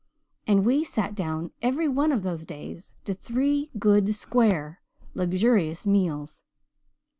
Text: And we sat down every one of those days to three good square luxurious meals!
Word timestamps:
And 0.47 0.65
we 0.65 0.83
sat 0.83 1.13
down 1.13 1.51
every 1.61 1.87
one 1.87 2.11
of 2.11 2.23
those 2.23 2.43
days 2.43 2.95
to 3.05 3.13
three 3.13 3.69
good 3.77 4.15
square 4.15 4.81
luxurious 5.13 5.85
meals! 5.85 6.43